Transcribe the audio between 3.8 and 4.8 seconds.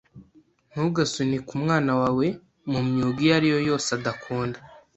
adakunda.